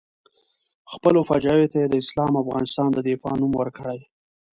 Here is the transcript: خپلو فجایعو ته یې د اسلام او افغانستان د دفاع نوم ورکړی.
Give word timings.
خپلو 0.93 1.19
فجایعو 1.29 1.71
ته 1.71 1.77
یې 1.81 1.87
د 1.89 1.95
اسلام 2.03 2.31
او 2.33 2.41
افغانستان 2.45 2.87
د 2.93 2.97
دفاع 3.07 3.33
نوم 3.41 3.51
ورکړی. 3.57 3.99